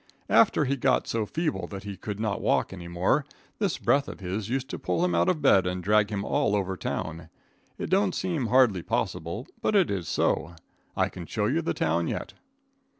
After 0.31 0.65
he 0.65 0.77
got 0.77 1.05
so 1.07 1.27
feeble 1.27 1.67
that 1.67 1.83
he 1.83 1.95
could 1.95 2.19
not 2.19 2.41
walk 2.41 2.73
any 2.73 2.87
more, 2.87 3.23
this 3.59 3.77
breath 3.77 4.07
of 4.07 4.19
his 4.19 4.49
used 4.49 4.67
to 4.71 4.79
pull 4.79 5.05
him 5.05 5.13
out 5.13 5.29
of 5.29 5.43
bed 5.43 5.67
and 5.67 5.83
drag 5.83 6.09
him 6.09 6.25
all 6.25 6.55
over 6.55 6.75
town. 6.75 7.29
It 7.77 7.91
don't 7.91 8.15
seem 8.15 8.47
hardly 8.47 8.81
possible, 8.81 9.45
but 9.61 9.75
it 9.75 9.91
is 9.91 10.07
so. 10.07 10.55
I 10.97 11.07
can 11.09 11.27
show 11.27 11.45
you 11.45 11.61
the 11.61 11.75
town 11.75 12.07
yet. 12.07 12.33